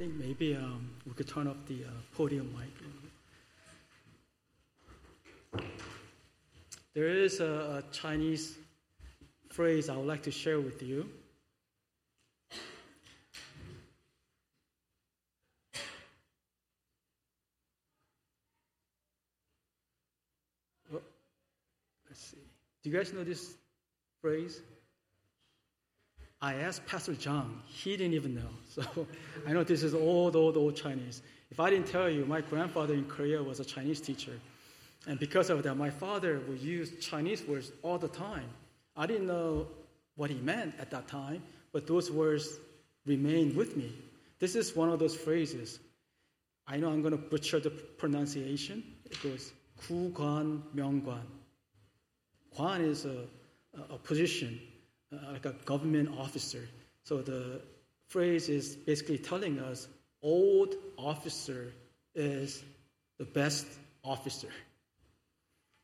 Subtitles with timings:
[0.00, 2.70] think maybe um, we could turn off the uh, podium mic.
[6.94, 8.56] There is a, a Chinese
[9.50, 11.06] phrase I would like to share with you.
[20.94, 21.02] Oh,
[22.08, 22.38] let's see.
[22.82, 23.52] Do you guys know this
[24.22, 24.62] phrase?
[26.41, 27.61] I asked Pastor John.
[27.65, 28.49] He didn't even know.
[28.69, 29.07] So
[29.47, 31.21] I know this is old, old, old Chinese.
[31.49, 34.33] If I didn't tell you, my grandfather in Korea was a Chinese teacher.
[35.07, 38.49] And because of that, my father would use Chinese words all the time.
[38.97, 39.67] I didn't know
[40.15, 42.59] what he meant at that time, but those words
[43.05, 43.93] remained with me.
[44.39, 45.79] This is one of those phrases.
[46.67, 48.83] I know I'm going to butcher the pronunciation.
[49.05, 51.25] It goes 구 관 명관.
[52.57, 53.25] 관 is a,
[53.89, 54.59] a position,
[55.12, 56.68] uh, like a government officer.
[57.04, 57.60] So the
[58.08, 59.88] phrase is basically telling us
[60.22, 61.72] old officer
[62.14, 62.62] is
[63.18, 63.66] the best
[64.04, 64.48] officer.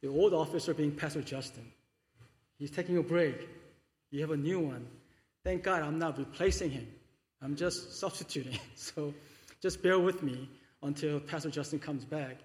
[0.03, 1.65] The old officer being Pastor Justin.
[2.59, 3.49] He's taking a break.
[4.11, 4.87] You have a new one.
[5.45, 6.87] Thank God I'm not replacing him.
[7.43, 8.59] I'm just substituting.
[8.77, 9.13] So
[9.63, 10.49] just bear with me
[10.83, 12.37] until Pastor Justin comes back.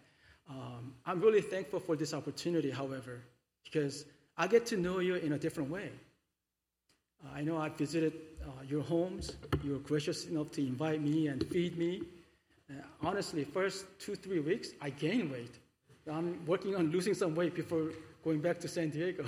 [0.50, 3.22] Um, I'm really thankful for this opportunity, however,
[3.64, 4.06] because
[4.38, 5.92] I get to know you in a different way.
[7.23, 9.33] Uh, I know I visited uh, your homes.
[9.64, 12.02] You were gracious enough to invite me and feed me.
[12.69, 15.59] Uh, honestly, first two, three weeks, I gained weight.
[16.11, 17.92] I'm working on losing some weight before
[18.23, 19.25] going back to San Diego.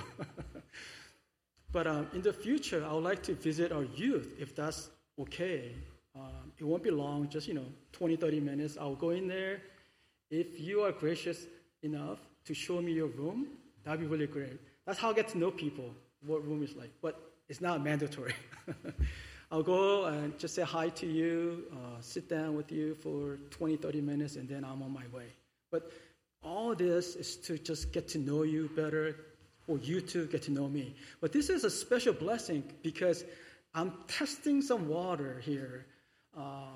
[1.72, 5.72] but um, in the future, I would like to visit our youth, if that's okay.
[6.16, 8.76] Um, it won't be long, just, you know, 20, 30 minutes.
[8.80, 9.62] I'll go in there.
[10.30, 11.46] If you are gracious
[11.82, 13.46] enough to show me your room,
[13.84, 14.60] that'd be really great.
[14.84, 15.90] That's how I get to know people,
[16.26, 16.90] what room is like.
[17.00, 18.34] But it's not mandatory.
[19.52, 23.76] I'll go and just say hi to you, uh, sit down with you for 20,
[23.76, 25.26] 30 minutes, and then I'm on my way.
[25.70, 25.92] But
[26.42, 29.14] all this is to just get to know you better,
[29.68, 30.96] or you to get to know me.
[31.20, 33.24] But this is a special blessing because
[33.72, 35.86] I'm testing some water here.
[36.36, 36.74] Uh,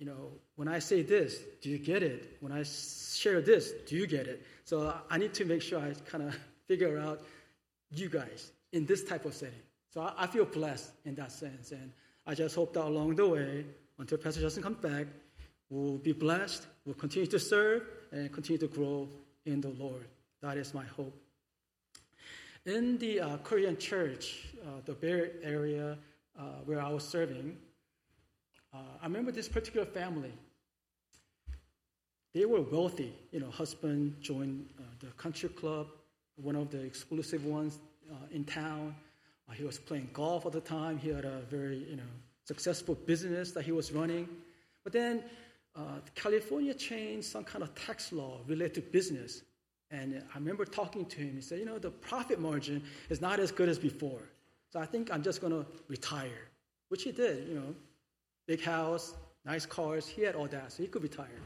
[0.00, 2.36] you know, when I say this, do you get it?
[2.40, 4.44] When I share this, do you get it?
[4.64, 6.36] So I need to make sure I kind of
[6.66, 7.22] figure out
[7.92, 9.62] you guys in this type of setting.
[9.96, 11.72] So I, I feel blessed in that sense.
[11.72, 11.90] And
[12.26, 13.64] I just hope that along the way,
[13.98, 15.06] until Pastor Justin comes back,
[15.70, 19.08] we'll be blessed, we'll continue to serve, and continue to grow
[19.46, 20.06] in the Lord.
[20.42, 21.18] That is my hope.
[22.66, 25.96] In the uh, Korean church, uh, the Bay Area
[26.38, 27.56] uh, where I was serving,
[28.74, 30.34] uh, I remember this particular family.
[32.34, 33.14] They were wealthy.
[33.32, 35.86] You know, husband joined uh, the country club,
[36.34, 37.78] one of the exclusive ones
[38.12, 38.94] uh, in town.
[39.54, 40.98] He was playing golf all the time.
[40.98, 42.02] He had a very, you know,
[42.44, 44.28] successful business that he was running.
[44.84, 45.22] But then
[45.74, 49.42] uh, California changed some kind of tax law related to business.
[49.90, 51.34] And I remember talking to him.
[51.34, 54.22] He said, you know, the profit margin is not as good as before.
[54.72, 56.48] So I think I'm just going to retire,
[56.88, 57.74] which he did, you know.
[58.46, 59.14] Big house,
[59.44, 60.06] nice cars.
[60.06, 61.40] He had all that, so he could retire.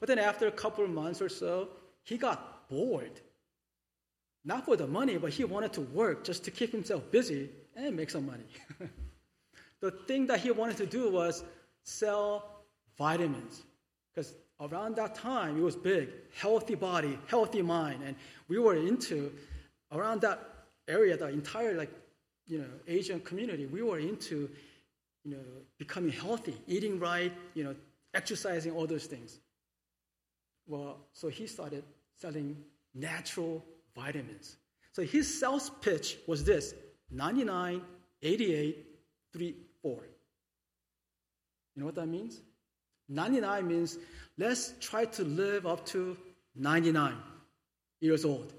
[0.00, 1.68] But then after a couple of months or so,
[2.02, 3.20] he got bored.
[4.46, 7.96] Not for the money, but he wanted to work just to keep himself busy and
[7.96, 8.44] make some money.
[9.80, 11.42] the thing that he wanted to do was
[11.82, 12.62] sell
[12.96, 13.64] vitamins.
[14.14, 18.04] Because around that time, it was big healthy body, healthy mind.
[18.06, 18.14] And
[18.46, 19.32] we were into,
[19.90, 20.38] around that
[20.86, 21.90] area, the entire like,
[22.46, 24.48] you know, Asian community, we were into,
[25.24, 25.42] you know,
[25.76, 27.74] becoming healthy, eating right, you know,
[28.14, 29.40] exercising, all those things.
[30.68, 31.82] Well, so he started
[32.14, 32.56] selling
[32.94, 33.64] natural
[33.96, 34.56] vitamins.
[34.92, 36.74] So his sales pitch was this
[37.10, 37.82] 99,
[38.22, 38.86] 88,
[39.32, 39.92] 3, 4.
[41.74, 42.40] You know what that means?
[43.08, 43.98] 99 means
[44.38, 46.16] let's try to live up to
[46.54, 47.14] 99
[48.00, 48.52] years old.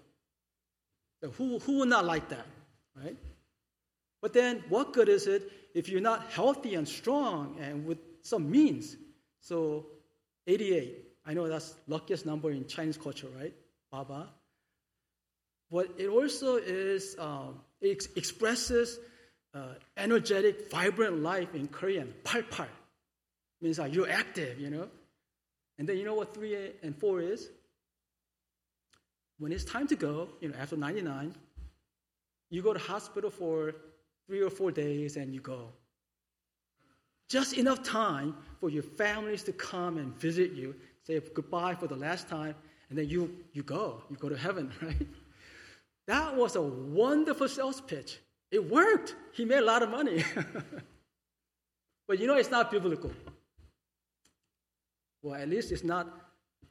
[1.21, 2.45] So who, who would not like that,
[2.95, 3.17] right?
[4.21, 8.49] But then what good is it if you're not healthy and strong and with some
[8.49, 8.95] means?
[9.41, 9.87] So
[10.45, 13.53] 88, I know that's luckiest number in Chinese culture, right?
[13.91, 14.29] Baba.
[15.71, 18.99] But it also is, um, it ex- expresses
[19.53, 22.67] uh, energetic, vibrant life in Korean, 팔팔
[23.61, 24.87] means like you're active, you know.
[25.77, 27.49] And then you know what three and four is?
[29.39, 31.35] When it's time to go, you know, after 99,
[32.49, 33.75] you go to hospital for
[34.25, 35.69] three or four days and you go.
[37.29, 41.95] Just enough time for your families to come and visit you, say goodbye for the
[41.95, 42.55] last time,
[42.89, 44.01] and then you, you go.
[44.09, 45.07] You go to heaven, right?
[46.07, 48.19] That was a wonderful sales pitch.
[48.49, 49.15] It worked.
[49.33, 50.23] He made a lot of money.
[52.07, 53.11] but you know, it's not biblical.
[55.21, 56.07] Well, at least it's not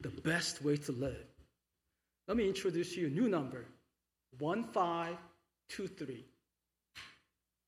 [0.00, 1.26] the best way to live.
[2.26, 3.66] Let me introduce you a new number
[4.38, 6.24] 1523.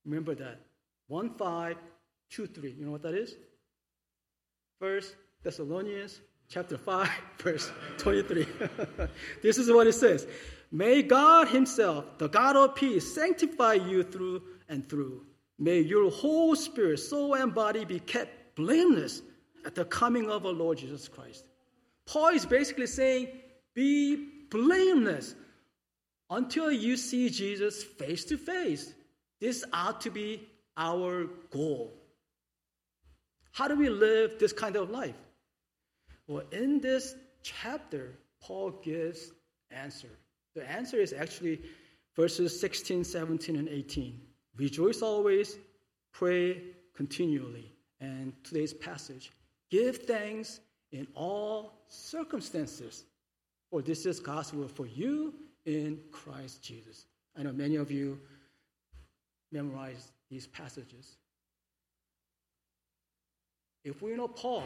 [0.07, 0.61] Remember that.
[1.09, 2.71] 1523.
[2.79, 3.35] You know what that is?
[4.81, 8.47] First Thessalonians chapter 5, verse 23.
[9.43, 10.27] this is what it says
[10.71, 15.25] May God Himself, the God of peace, sanctify you through and through.
[15.59, 19.23] May your whole spirit, soul, and body be kept blameless
[19.65, 21.45] at the coming of our Lord Jesus Christ.
[22.07, 23.29] Paul is basically saying,
[23.75, 25.35] be blameless
[26.31, 28.93] until you see Jesus face to face.
[29.41, 30.43] This ought to be
[30.77, 31.93] our goal.
[33.53, 35.17] How do we live this kind of life?
[36.27, 39.33] Well, in this chapter, Paul gives
[39.71, 40.11] answer.
[40.59, 41.61] The answer is actually
[42.17, 44.21] verses 16, 17, and 18.
[44.57, 45.57] Rejoice always,
[46.13, 46.61] pray
[46.97, 47.73] continually.
[48.01, 49.31] And today's passage,
[49.71, 50.59] give thanks
[50.91, 53.05] in all circumstances,
[53.71, 55.33] for this is God's will for you
[55.65, 57.07] in Christ Jesus.
[57.39, 58.19] I know many of you
[59.53, 61.19] memorize these passages.
[63.85, 64.65] If we know Paul,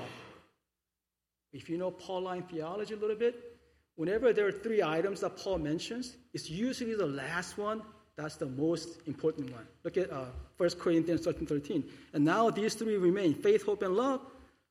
[1.53, 3.52] if you know Pauline theology a little bit,
[3.97, 7.83] whenever there are three items that Paul mentions, it's usually the last one
[8.17, 9.67] that's the most important one.
[9.85, 10.27] Look at uh,
[10.59, 11.85] 1 Corinthians 13 13.
[12.13, 14.21] And now these three remain faith, hope, and love,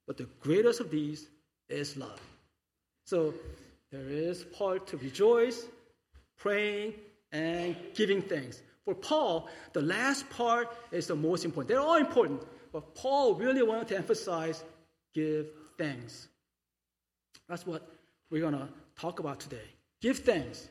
[0.08, 1.28] but the greatest of these
[1.68, 2.22] is love.
[3.06, 3.34] So
[3.92, 5.66] there is part to rejoice,
[6.38, 6.94] praying,
[7.32, 8.62] and giving thanks.
[8.86, 11.70] For Paul, the last part is the most important.
[11.70, 14.64] They're all important, but Paul really wanted to emphasize
[15.14, 15.48] give
[15.78, 16.28] thanks.
[17.50, 17.88] That's what
[18.32, 18.68] we're going to
[18.98, 19.68] talk about today.
[20.02, 20.68] Give thanks.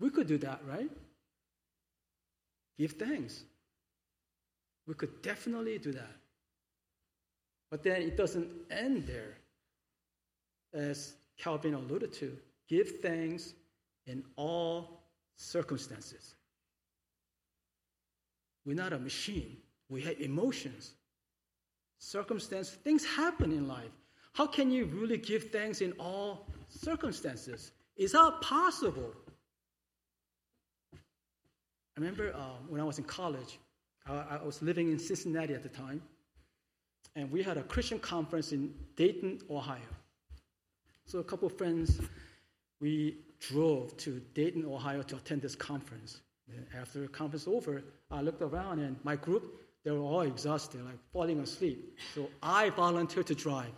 [0.00, 0.90] We could do that, right?
[2.76, 3.44] Give thanks.
[4.86, 6.10] We could definitely do that.
[7.70, 9.38] But then it doesn't end there.
[10.74, 12.36] As Calvin alluded to,
[12.68, 13.54] give thanks
[14.06, 15.00] in all
[15.36, 16.34] circumstances.
[18.66, 19.56] We're not a machine.
[19.88, 20.92] We have emotions,
[21.98, 23.92] circumstance, things happen in life.
[24.34, 27.70] How can you really give thanks in all circumstances?
[27.96, 29.14] Is that possible?
[30.92, 33.60] I remember uh, when I was in college,
[34.06, 36.02] I, I was living in Cincinnati at the time,
[37.14, 39.78] and we had a Christian conference in Dayton, Ohio.
[41.06, 42.00] So a couple of friends,
[42.80, 46.22] we drove to Dayton, Ohio to attend this conference.
[46.48, 50.84] And after the conference over, I looked around and my group, they were all exhausted,
[50.84, 51.96] like falling asleep.
[52.16, 53.70] So I volunteered to drive.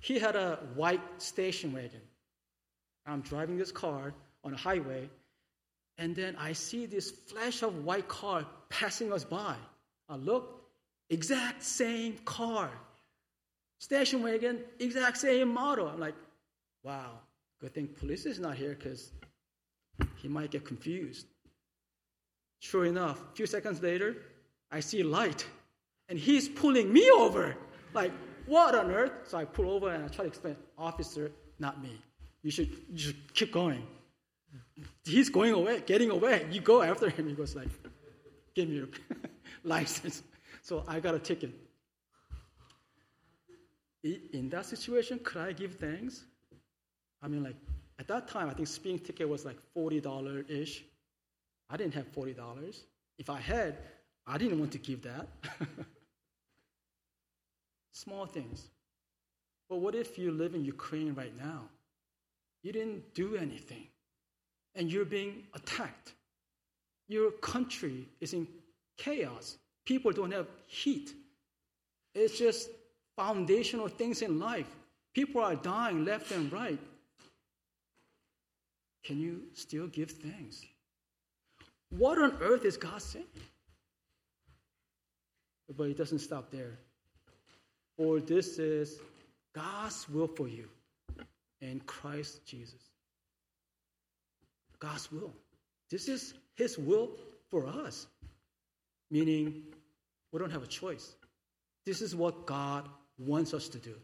[0.00, 2.00] He had a white station wagon.
[3.06, 4.14] I'm driving this car
[4.44, 5.08] on a highway,
[5.98, 9.56] and then I see this flash of white car passing us by.
[10.08, 10.62] I look,
[11.10, 12.70] exact same car.
[13.78, 15.88] Station wagon, exact same model.
[15.88, 16.14] I'm like,
[16.82, 17.18] wow,
[17.60, 19.12] good thing police is not here because
[20.16, 21.26] he might get confused.
[22.60, 24.16] Sure enough, a few seconds later,
[24.70, 25.46] I see light,
[26.08, 27.56] and he's pulling me over.
[27.92, 28.12] Like,
[28.50, 29.12] what on earth?
[29.30, 31.94] So I pull over and I try to explain, officer, not me.
[32.42, 33.82] You should, you should keep going
[35.04, 36.46] he's going away, getting away.
[36.50, 37.28] You go after him.
[37.28, 37.68] He goes like,
[38.54, 38.88] give me your
[39.64, 40.22] license.
[40.62, 41.52] So I got a ticket.
[44.02, 46.24] In that situation, could I give thanks?
[47.22, 47.56] I mean, like,
[47.98, 50.84] at that time, I think speeding ticket was like $40 ish.
[51.68, 52.84] I didn't have $40.
[53.18, 53.76] If I had,
[54.26, 55.28] I didn't want to give that.
[58.04, 58.70] Small things.
[59.68, 61.60] But what if you live in Ukraine right now?
[62.62, 63.86] You didn't do anything
[64.74, 66.14] and you're being attacked.
[67.08, 68.48] Your country is in
[68.96, 69.58] chaos.
[69.84, 71.12] People don't have heat.
[72.14, 72.70] It's just
[73.16, 74.70] foundational things in life.
[75.14, 76.78] People are dying left and right.
[79.04, 80.64] Can you still give thanks?
[81.90, 83.26] What on earth is God saying?
[85.76, 86.78] But it doesn't stop there.
[88.00, 88.98] For this is
[89.54, 90.64] God's will for you
[91.60, 92.80] in Christ Jesus.
[94.78, 95.34] God's will.
[95.90, 97.10] This is His will
[97.50, 98.06] for us,
[99.10, 99.64] meaning
[100.32, 101.14] we don't have a choice.
[101.84, 102.88] This is what God
[103.18, 103.94] wants us to do.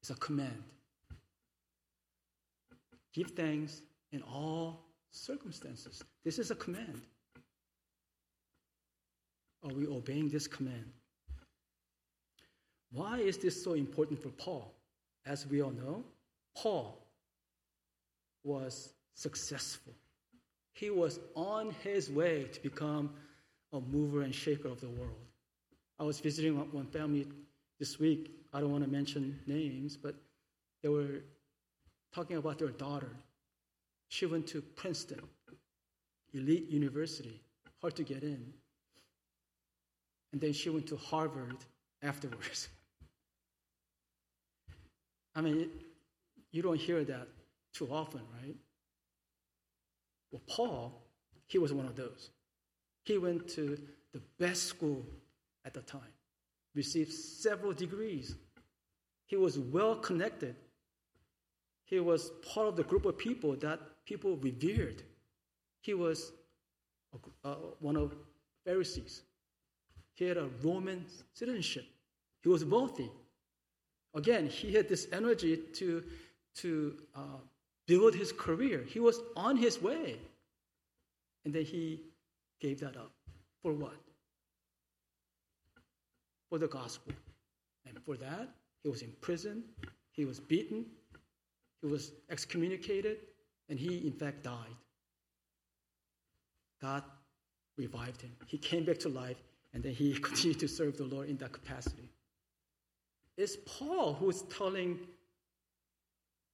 [0.00, 0.62] It's a command.
[3.12, 6.02] Give thanks in all circumstances.
[6.24, 7.02] This is a command.
[9.62, 10.90] Are we obeying this command?
[12.92, 14.74] Why is this so important for Paul?
[15.26, 16.02] As we all know,
[16.56, 16.98] Paul
[18.42, 19.92] was successful.
[20.72, 23.10] He was on his way to become
[23.72, 25.26] a mover and shaker of the world.
[25.98, 27.26] I was visiting one family
[27.78, 30.14] this week I don't want to mention names, but
[30.82, 31.22] they were
[32.12, 33.10] talking about their daughter.
[34.08, 35.20] She went to Princeton,
[36.34, 37.40] elite university,
[37.80, 38.52] hard to get in.
[40.32, 41.56] And then she went to Harvard
[42.02, 42.68] afterwards.
[45.40, 45.70] I mean,
[46.52, 47.26] you don't hear that
[47.72, 48.54] too often, right?
[50.30, 51.02] Well, Paul,
[51.46, 52.28] he was one of those.
[53.04, 53.78] He went to
[54.12, 55.02] the best school
[55.64, 56.12] at the time,
[56.74, 58.34] received several degrees.
[59.28, 60.56] He was well connected.
[61.86, 65.02] He was part of the group of people that people revered.
[65.80, 66.32] He was
[67.44, 68.14] uh, one of
[68.66, 69.22] Pharisees.
[70.12, 71.86] He had a Roman citizenship.
[72.42, 73.10] He was wealthy.
[74.14, 76.02] Again, he had this energy to,
[76.56, 77.40] to uh,
[77.86, 78.84] build his career.
[78.86, 80.16] He was on his way.
[81.44, 82.00] And then he
[82.60, 83.12] gave that up.
[83.62, 83.96] For what?
[86.48, 87.12] For the gospel.
[87.86, 88.48] And for that,
[88.82, 89.64] he was in prison,
[90.12, 90.86] he was beaten,
[91.80, 93.18] he was excommunicated,
[93.68, 94.76] and he, in fact, died.
[96.80, 97.02] God
[97.76, 98.32] revived him.
[98.46, 101.52] He came back to life, and then he continued to serve the Lord in that
[101.52, 102.10] capacity.
[103.40, 104.98] It's Paul who is telling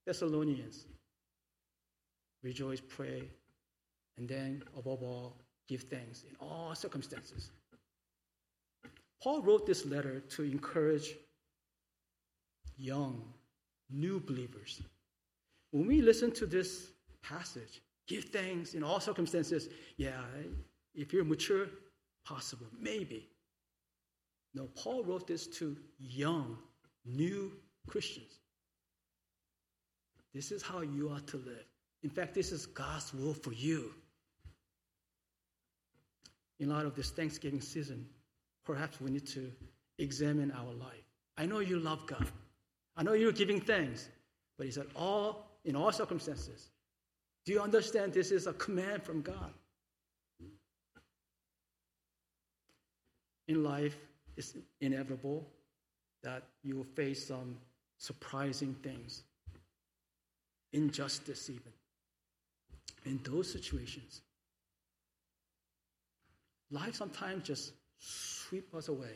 [0.07, 0.87] Thessalonians
[2.45, 3.29] rejoice, pray,
[4.17, 7.51] and then, above all, give thanks in all circumstances.
[9.21, 11.17] Paul wrote this letter to encourage
[12.77, 13.21] young,
[13.91, 14.81] new believers.
[15.73, 20.21] When we listen to this passage, give thanks in all circumstances, yeah,
[20.95, 21.67] if you're mature,
[22.25, 23.29] possible, maybe.
[24.55, 26.57] No, Paul wrote this to young,
[27.07, 27.53] new
[27.87, 28.33] Christians.
[30.35, 31.65] This is how you are to live.
[32.03, 33.91] In fact, this is God's will for you.
[36.61, 38.07] In light of this Thanksgiving season,
[38.65, 39.51] perhaps we need to
[39.99, 41.05] examine our life.
[41.39, 42.27] I know you love God.
[42.97, 44.09] I know you're giving thanks,
[44.57, 46.71] but he said, all in all circumstances.
[47.45, 49.53] Do you understand this is a command from God?
[53.49, 53.97] In life,
[54.37, 55.47] it's inevitable
[56.27, 57.57] that you will face some
[57.99, 59.23] surprising things,
[60.73, 61.73] injustice, even.
[63.05, 64.23] In those situations,
[66.73, 69.15] life sometimes just sweep us away.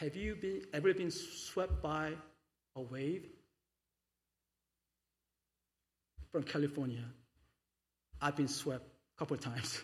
[0.00, 2.14] Have you been, ever been swept by
[2.74, 3.26] a wave?
[6.32, 7.04] From California,
[8.20, 9.80] I've been swept a couple of times.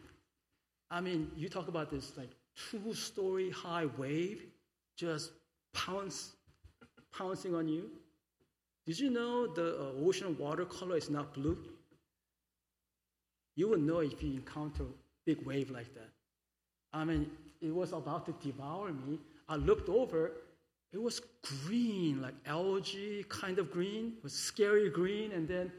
[0.90, 2.30] I mean, you talk about this like
[2.70, 4.42] two story high wave
[4.96, 5.30] just
[5.76, 6.32] pounce,
[7.12, 7.90] pouncing on you.
[8.86, 11.58] Did you know the uh, ocean watercolor is not blue?
[13.56, 14.86] You would know if you encounter a
[15.26, 16.10] big wave like that.
[16.92, 17.30] I mean,
[17.60, 19.18] it was about to devour me.
[19.48, 20.32] I looked over,
[20.92, 21.20] it was
[21.64, 25.72] green, like algae kind of green, it was scary green, and then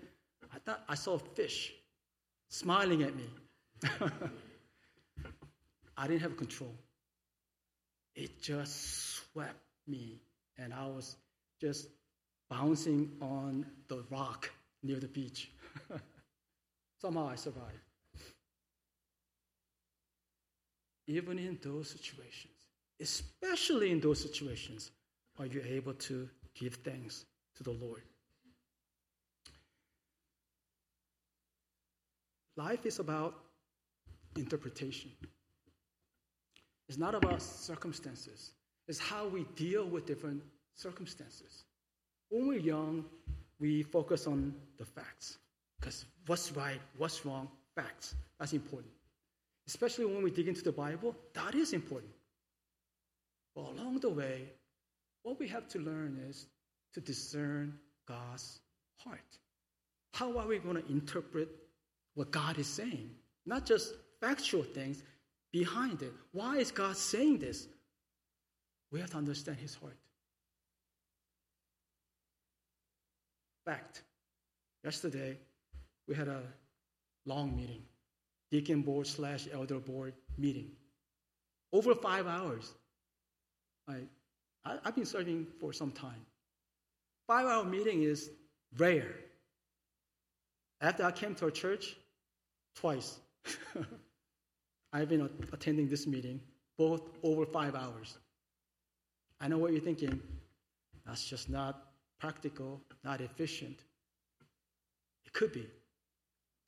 [0.53, 1.73] I thought I saw a fish
[2.49, 3.29] smiling at me.
[5.97, 6.73] I didn't have control.
[8.15, 10.19] It just swept me,
[10.57, 11.15] and I was
[11.59, 11.87] just
[12.49, 14.49] bouncing on the rock
[14.83, 15.51] near the beach.
[17.01, 17.83] Somehow I survived.
[21.07, 22.53] Even in those situations,
[22.99, 24.91] especially in those situations,
[25.39, 27.25] are you able to give thanks
[27.55, 28.01] to the Lord?
[32.57, 33.35] Life is about
[34.35, 35.11] interpretation.
[36.89, 38.51] It's not about circumstances.
[38.87, 40.41] It's how we deal with different
[40.73, 41.65] circumstances.
[42.29, 43.05] When we're young,
[43.59, 45.37] we focus on the facts.
[45.79, 48.15] Because what's right, what's wrong, facts.
[48.39, 48.91] That's important.
[49.67, 52.11] Especially when we dig into the Bible, that is important.
[53.55, 54.49] But along the way,
[55.23, 56.47] what we have to learn is
[56.93, 57.77] to discern
[58.07, 58.59] God's
[58.97, 59.19] heart.
[60.13, 61.49] How are we going to interpret
[62.15, 63.09] what God is saying?
[63.45, 65.03] Not just factual things
[65.51, 66.13] behind it.
[66.31, 67.67] Why is God saying this?
[68.91, 69.97] We have to understand His heart.
[73.65, 74.03] Fact.
[74.83, 75.37] Yesterday,
[76.07, 76.41] we had a
[77.25, 77.81] long meeting,
[78.49, 80.71] deacon board slash elder board meeting.
[81.73, 82.71] Over five hours.
[83.89, 83.95] I,
[84.63, 86.25] I, I've been serving for some time.
[87.27, 88.29] Five hour meeting is
[88.77, 89.15] rare.
[90.79, 91.97] After I came to a church,
[92.75, 93.19] twice.
[94.93, 96.39] I've been attending this meeting,
[96.77, 98.17] both over five hours.
[99.39, 100.19] I know what you're thinking.
[101.05, 101.83] That's just not
[102.19, 103.79] practical, not efficient.
[105.25, 105.67] It could be.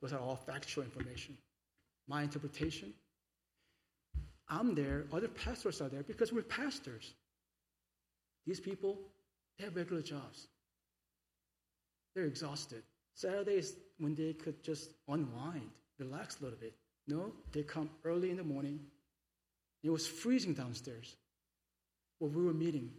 [0.02, 1.38] Those are all factual information.
[2.08, 2.94] My interpretation
[4.50, 7.14] I'm there, other pastors are there because we're pastors.
[8.48, 8.98] These people,
[9.58, 10.48] they have regular jobs.
[12.16, 12.82] They're exhausted.
[13.14, 16.74] Saturdays when they could just unwind, relax a little bit.
[17.08, 18.80] No, they come early in the morning.
[19.84, 21.16] It was freezing downstairs
[22.20, 22.92] where we were meeting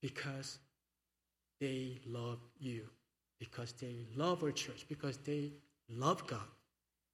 [0.00, 0.58] because
[1.60, 2.82] they love you,
[3.38, 5.52] because they love our church, because they
[5.90, 6.40] love God.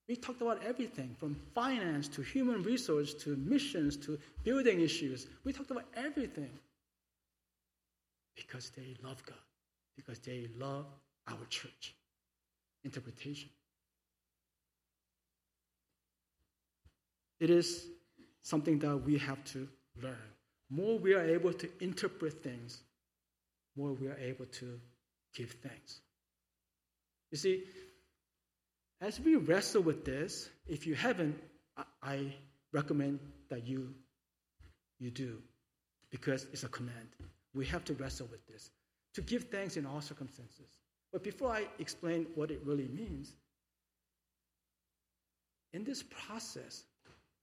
[0.08, 5.26] We talked about everything from finance to human resource to missions to building issues.
[5.44, 6.50] We talked about everything
[8.36, 9.38] because they love God,
[9.96, 10.86] because they love
[11.26, 11.94] our church.
[12.84, 13.48] Interpretation.
[17.40, 17.88] It is
[18.46, 19.66] something that we have to
[20.00, 20.28] learn.
[20.70, 22.80] More we are able to interpret things,
[23.76, 24.80] more we are able to
[25.34, 26.00] give thanks.
[27.32, 27.64] You see,
[29.00, 31.36] as we wrestle with this, if you haven't,
[32.00, 32.32] I
[32.72, 33.18] recommend
[33.50, 33.92] that you
[35.00, 35.42] you do
[36.10, 37.08] because it's a command.
[37.52, 38.70] We have to wrestle with this
[39.14, 40.70] to give thanks in all circumstances.
[41.12, 43.34] But before I explain what it really means,
[45.72, 46.84] in this process,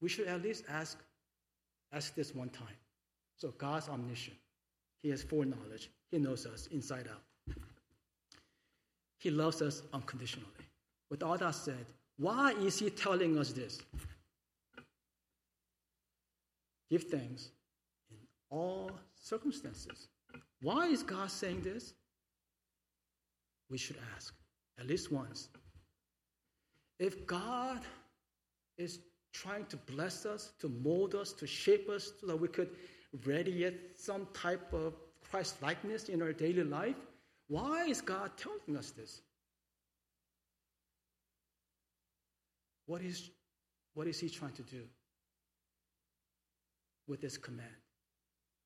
[0.03, 0.99] we should at least ask
[1.93, 2.77] ask this one time.
[3.37, 4.35] So God's omniscient.
[5.01, 5.89] He has foreknowledge.
[6.11, 7.55] He knows us inside out.
[9.19, 10.49] He loves us unconditionally.
[11.09, 11.85] With all that said,
[12.17, 13.79] why is he telling us this?
[16.89, 17.49] Give thanks
[18.11, 18.17] in
[18.49, 20.07] all circumstances.
[20.61, 21.93] Why is God saying this?
[23.69, 24.33] We should ask
[24.79, 25.47] at least once.
[26.99, 27.81] If God
[28.77, 28.99] is
[29.33, 32.69] trying to bless us, to mold us, to shape us so that we could
[33.25, 34.93] radiate some type of
[35.29, 36.95] Christ likeness in our daily life,
[37.47, 39.21] why is God telling us this?
[42.85, 43.29] What is,
[43.93, 44.83] what is he trying to do
[47.07, 47.69] with this command?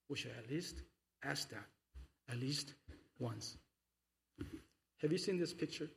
[0.09, 0.81] We should at least
[1.23, 1.65] ask that
[2.29, 2.73] at least
[3.19, 3.57] once.
[5.01, 5.89] Have you seen this picture?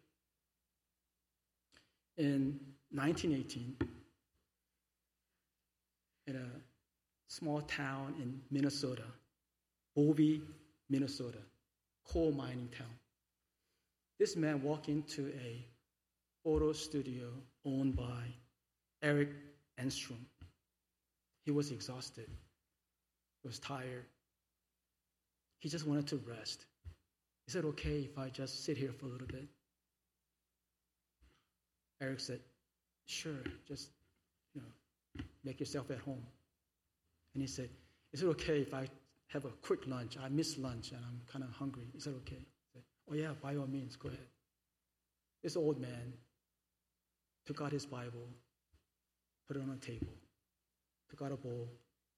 [2.17, 2.61] In
[2.93, 3.77] 1918,
[6.27, 6.49] in a
[7.29, 9.05] small town in Minnesota,
[9.95, 10.43] Bovey,
[10.89, 11.39] Minnesota,
[12.07, 12.95] coal mining town,
[14.19, 15.65] this man walked into a
[16.45, 17.29] photo studio
[17.65, 18.25] owned by
[19.03, 19.31] Eric
[19.81, 20.25] Enstrom.
[21.45, 22.29] He was exhausted,
[23.43, 24.05] he was tired.
[25.61, 26.65] He just wanted to rest.
[27.47, 29.47] He said, Okay, if I just sit here for a little bit?
[32.01, 32.41] Eric said,
[33.07, 33.91] Sure, just
[35.45, 36.25] make yourself at home.
[37.35, 37.71] And he said,
[38.13, 38.89] Is it okay if I
[39.29, 40.17] have a quick lunch?
[40.23, 41.87] I miss lunch and I'm kind of hungry.
[41.97, 42.45] Is that okay?
[42.73, 44.21] Said, oh, yeah, by all means, go ahead.
[45.43, 46.13] This old man
[47.47, 48.29] took out his Bible,
[49.49, 50.13] put it on a table,
[51.09, 51.69] took out a bowl,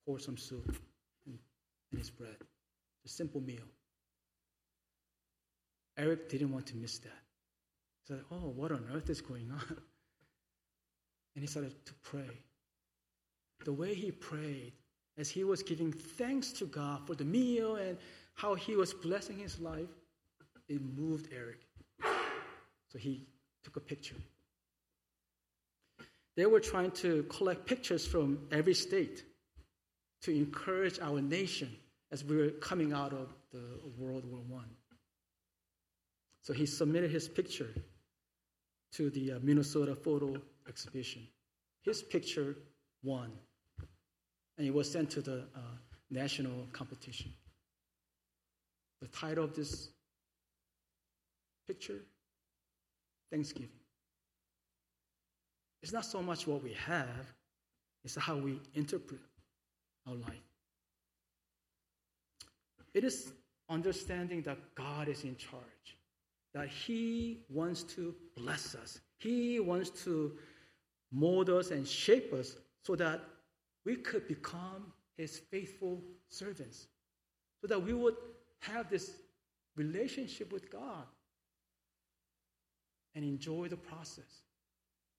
[0.05, 0.74] poured some soup
[1.26, 1.38] and,
[1.90, 2.37] and his bread.
[3.05, 3.64] A simple meal.
[5.98, 7.22] Eric didn't want to miss that.
[8.07, 9.76] He said, Oh, what on earth is going on?
[11.35, 12.28] And he started to pray.
[13.64, 14.72] The way he prayed,
[15.18, 17.98] as he was giving thanks to God for the meal and
[18.35, 19.88] how he was blessing his life,
[20.68, 21.61] it moved Eric.
[22.88, 23.27] So he
[23.62, 24.16] took a picture.
[26.37, 29.25] They were trying to collect pictures from every state
[30.22, 31.68] to encourage our nation
[32.11, 34.64] as we were coming out of the World War I.
[36.42, 37.68] So he submitted his picture
[38.92, 40.37] to the uh, Minnesota photo
[40.68, 41.27] exhibition.
[41.83, 42.57] His picture
[43.03, 43.31] won,
[44.59, 45.61] and it was sent to the uh,
[46.11, 47.33] national competition.
[49.01, 49.88] The title of this
[51.67, 52.01] picture
[53.31, 53.71] Thanksgiving.
[55.83, 57.33] It's not so much what we have,
[58.05, 59.21] it's how we interpret
[60.07, 60.49] our life.
[62.95, 63.33] It is
[63.69, 65.97] understanding that God is in charge,
[66.55, 70.33] that He wants to bless us, He wants to
[71.11, 73.21] mold us and shape us so that
[73.85, 76.87] we could become His faithful servants,
[77.61, 78.16] so that we would
[78.61, 79.12] have this
[79.77, 81.07] relationship with God
[83.14, 84.42] and enjoy the process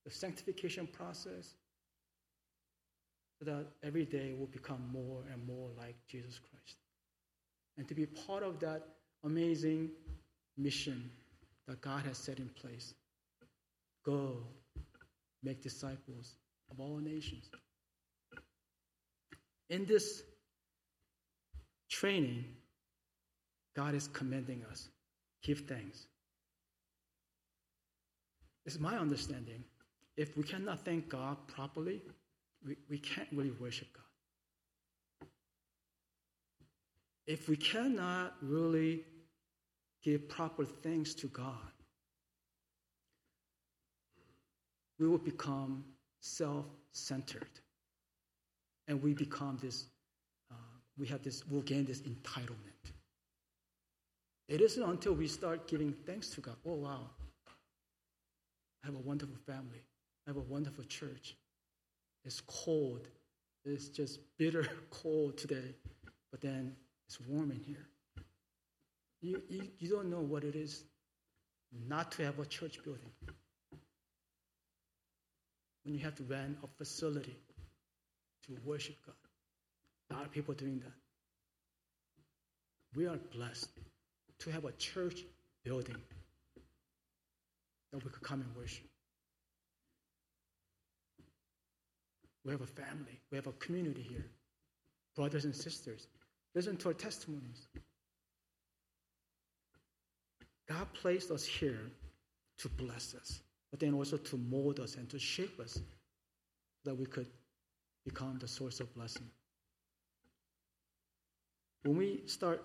[0.05, 1.55] the sanctification process,
[3.39, 6.77] so that every day will become more and more like Jesus Christ.
[7.77, 8.83] And to be part of that
[9.23, 9.89] amazing
[10.57, 11.09] mission
[11.67, 12.93] that God has set in place.
[14.05, 14.37] Go,
[15.41, 16.35] make disciples
[16.69, 17.49] of all nations.
[19.73, 20.23] In this
[21.89, 22.45] training,
[23.75, 24.89] God is commending us.
[25.43, 26.05] Give thanks.
[28.65, 29.63] It's my understanding
[30.15, 32.01] if we cannot thank God properly,
[32.65, 34.03] we, we can't really worship God.
[37.25, 39.03] if we cannot really
[40.03, 41.71] give proper thanks to God,
[44.99, 45.83] we will become
[46.19, 47.47] self centered.
[48.87, 49.85] And we become this,
[50.51, 50.55] uh,
[50.97, 52.91] we have this, we'll gain this entitlement.
[54.49, 56.55] It isn't until we start giving thanks to God.
[56.65, 57.09] Oh, wow.
[58.83, 59.81] I have a wonderful family.
[60.27, 61.35] I have a wonderful church.
[62.25, 63.07] It's cold.
[63.65, 65.75] It's just bitter cold today.
[66.31, 66.75] But then
[67.07, 67.87] it's warm in here.
[69.21, 70.83] You, you, you don't know what it is
[71.87, 73.11] not to have a church building.
[75.83, 77.37] When you have to rent a facility
[78.47, 79.15] to worship God.
[80.11, 80.93] A lot of people doing that.
[82.95, 83.69] We are blessed
[84.39, 85.21] to have a church
[85.63, 85.95] building
[87.91, 88.85] that we could come and worship.
[92.45, 94.25] We have a family, we have a community here,
[95.15, 96.07] brothers and sisters.
[96.53, 97.67] Listen to our testimonies.
[100.67, 101.89] God placed us here
[102.57, 103.39] to bless us,
[103.71, 105.81] but then also to mold us and to shape us so
[106.85, 107.27] that we could
[108.05, 109.29] become the source of blessing.
[111.83, 112.63] When we start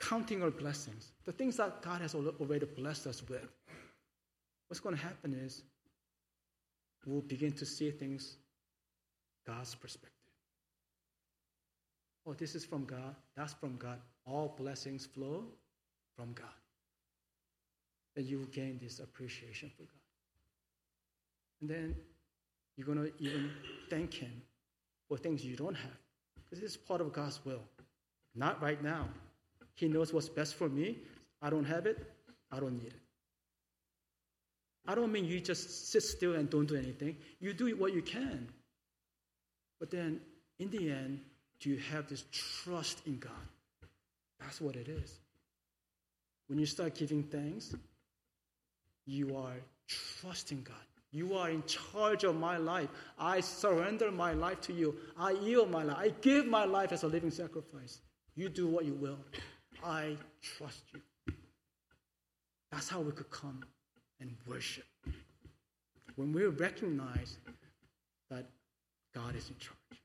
[0.00, 3.48] counting our blessings, the things that God has already blessed us with,
[4.68, 5.62] what's going to happen is
[7.06, 8.36] we'll begin to see things
[9.46, 10.12] God's perspective.
[12.26, 13.98] Oh, this is from God, that's from God.
[14.26, 15.44] All blessings flow
[16.14, 16.46] from God.
[18.16, 19.88] And you will gain this appreciation for God.
[21.62, 21.96] And then
[22.78, 23.50] you're going to even
[23.90, 24.30] thank Him
[25.08, 25.98] for things you don't have.
[26.48, 27.60] Because is part of God's will.
[28.36, 29.08] Not right now.
[29.74, 30.98] He knows what's best for me.
[31.42, 31.98] I don't have it.
[32.52, 33.00] I don't need it.
[34.86, 37.16] I don't mean you just sit still and don't do anything.
[37.40, 38.48] You do what you can.
[39.80, 40.20] But then,
[40.58, 41.20] in the end,
[41.60, 43.32] do you have this trust in God?
[44.40, 45.18] That's what it is.
[46.46, 47.74] When you start giving thanks,
[49.04, 49.56] you are
[49.88, 50.76] trusting God.
[51.18, 52.88] You are in charge of my life.
[53.18, 54.94] I surrender my life to you.
[55.18, 55.96] I yield my life.
[55.98, 57.98] I give my life as a living sacrifice.
[58.36, 59.18] You do what you will.
[59.84, 61.00] I trust you.
[62.70, 63.64] That's how we could come
[64.20, 64.84] and worship.
[66.14, 67.38] When we recognize
[68.30, 68.46] that
[69.12, 70.00] God is in charge,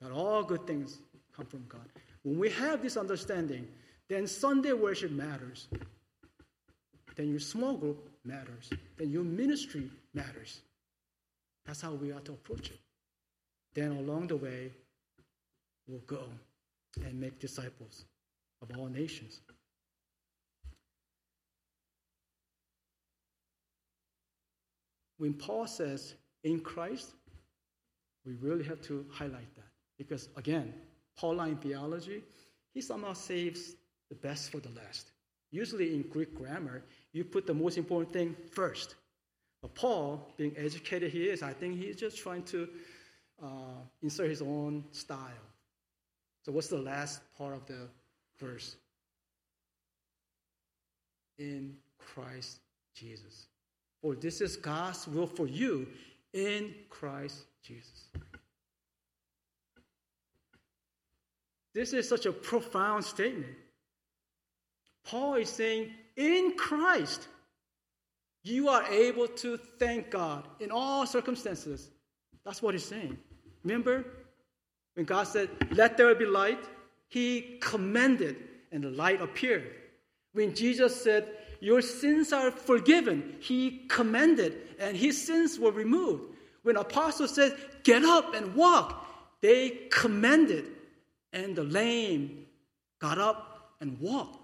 [0.00, 0.98] that all good things
[1.36, 1.86] come from God.
[2.24, 3.68] When we have this understanding,
[4.08, 5.68] then Sunday worship matters.
[7.14, 8.70] Then your small group matters.
[8.96, 10.60] Then your ministry matters.
[11.66, 12.78] That's how we are to approach it.
[13.74, 14.70] Then along the way,
[15.86, 16.24] we'll go
[17.04, 18.04] and make disciples
[18.62, 19.40] of all nations.
[25.18, 27.12] When Paul says in Christ,
[28.26, 29.64] we really have to highlight that.
[29.98, 30.74] Because again,
[31.16, 32.22] Pauline theology,
[32.72, 33.76] he somehow saves
[34.08, 35.10] the best for the last.
[35.50, 36.82] Usually in Greek grammar,
[37.14, 38.96] you put the most important thing first.
[39.62, 42.68] But Paul, being educated he is, I think he's just trying to
[43.42, 45.46] uh, insert his own style.
[46.44, 47.88] So, what's the last part of the
[48.38, 48.76] verse?
[51.38, 52.58] In Christ
[52.94, 53.46] Jesus.
[54.02, 55.86] For this is God's will for you
[56.32, 58.08] in Christ Jesus.
[61.72, 63.54] This is such a profound statement.
[65.04, 67.28] Paul is saying, in Christ,
[68.42, 71.90] you are able to thank God in all circumstances.
[72.44, 73.16] That's what he's saying.
[73.64, 74.04] Remember
[74.94, 76.62] when God said, Let there be light?
[77.08, 78.36] He commanded,
[78.70, 79.70] and the light appeared.
[80.32, 81.28] When Jesus said,
[81.60, 86.34] Your sins are forgiven, he commanded, and his sins were removed.
[86.62, 89.06] When apostles said, Get up and walk,
[89.40, 90.66] they commanded,
[91.32, 92.46] and the lame
[93.00, 94.43] got up and walked.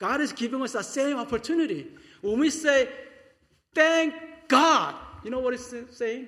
[0.00, 1.86] God is giving us that same opportunity.
[2.22, 2.88] When we say,
[3.74, 4.14] Thank
[4.48, 6.26] God, you know what it's saying?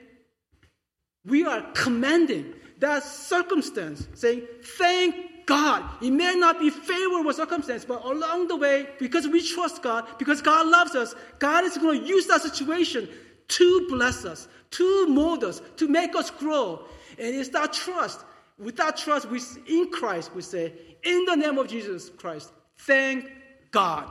[1.24, 4.46] We are commanding that circumstance, saying,
[4.78, 5.82] Thank God.
[6.02, 10.42] It may not be favorable circumstance, but along the way, because we trust God, because
[10.42, 13.08] God loves us, God is going to use that situation
[13.48, 16.84] to bless us, to mold us, to make us grow.
[17.18, 18.24] And it's that trust.
[18.58, 19.26] With that trust,
[19.66, 23.28] in Christ, we say, in the name of Jesus Christ, thank
[23.72, 24.10] God.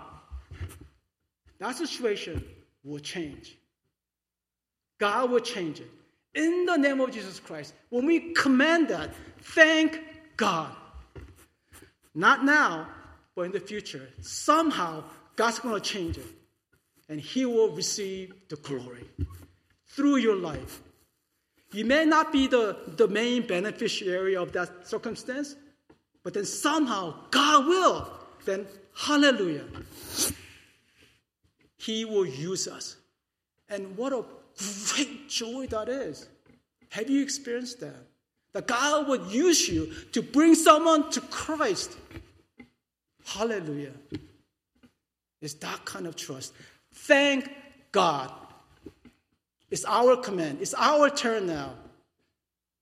[1.60, 2.44] That situation
[2.84, 3.58] will change.
[5.00, 5.90] God will change it.
[6.34, 10.00] In the name of Jesus Christ, when we command that, thank
[10.38, 10.72] God.
[12.14, 12.88] Not now,
[13.36, 14.10] but in the future.
[14.22, 15.04] Somehow,
[15.36, 16.26] God's going to change it.
[17.10, 19.06] And He will receive the glory
[19.88, 20.82] through your life.
[21.74, 25.56] You may not be the, the main beneficiary of that circumstance,
[26.24, 29.66] but then somehow God will, then hallelujah.
[31.78, 32.98] He will use us.
[33.70, 34.24] And what a
[34.94, 36.28] great joy that is.
[36.90, 37.96] Have you experienced that?
[38.54, 41.98] That God would use you to bring someone to Christ.
[43.26, 43.94] Hallelujah.
[45.42, 46.54] It's that kind of trust.
[46.94, 47.50] Thank
[47.92, 48.32] God.
[49.70, 50.60] It's our command.
[50.62, 51.74] It's our turn now.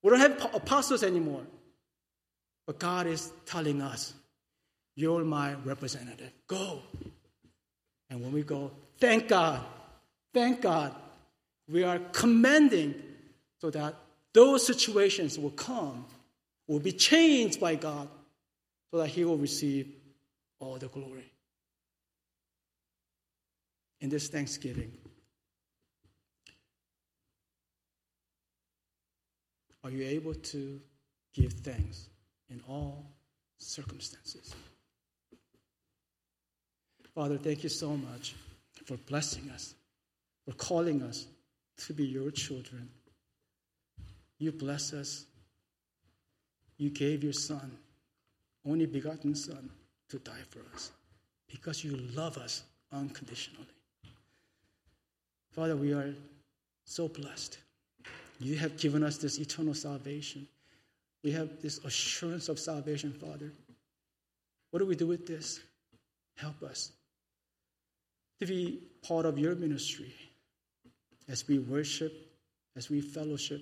[0.01, 1.43] We don't have apostles anymore.
[2.65, 4.13] But God is telling us,
[4.99, 6.33] You're my representative.
[6.45, 6.81] Go.
[8.09, 9.63] And when we go, thank God.
[10.33, 10.93] Thank God.
[11.69, 12.95] We are commending
[13.61, 13.95] so that
[14.33, 16.05] those situations will come,
[16.67, 18.09] will be changed by God,
[18.91, 19.87] so that He will receive
[20.59, 21.31] all the glory.
[24.01, 24.91] In this Thanksgiving,
[29.81, 30.81] are you able to
[31.33, 32.09] give thanks
[32.49, 33.05] in all
[33.59, 34.53] circumstances?
[37.15, 38.35] Father, thank you so much
[38.85, 39.75] for blessing us,
[40.45, 41.27] for calling us
[41.77, 42.89] to be your children.
[44.37, 45.25] You bless us.
[46.77, 47.71] You gave your Son,
[48.65, 49.69] only begotten Son,
[50.09, 50.91] to die for us
[51.51, 53.67] because you love us unconditionally.
[55.51, 56.13] Father, we are
[56.85, 57.57] so blessed.
[58.39, 60.47] You have given us this eternal salvation.
[61.23, 63.51] We have this assurance of salvation, Father.
[64.71, 65.59] What do we do with this?
[66.37, 66.93] Help us
[68.39, 70.13] to be part of your ministry
[71.27, 72.13] as we worship,
[72.75, 73.61] as we fellowship.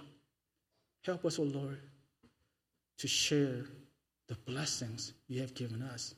[1.03, 1.79] Help us, O oh Lord,
[2.97, 3.65] to share
[4.27, 6.15] the blessings you have given us,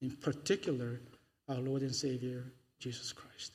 [0.00, 1.00] in particular,
[1.48, 2.44] our Lord and Savior,
[2.78, 3.52] Jesus Christ.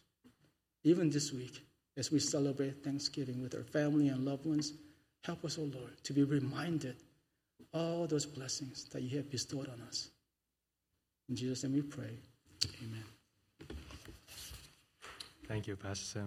[0.83, 1.63] Even this week,
[1.97, 4.73] as we celebrate Thanksgiving with our family and loved ones,
[5.23, 6.95] help us, O oh Lord, to be reminded
[7.73, 10.09] all those blessings that you have bestowed on us.
[11.29, 12.17] In Jesus' name we pray.
[12.83, 13.03] Amen.
[15.47, 16.25] Thank you, Pastor.